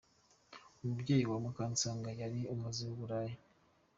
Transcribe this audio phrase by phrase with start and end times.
[0.81, 3.35] Umubyeyi wa Mukansanga yari amuziho uburaya.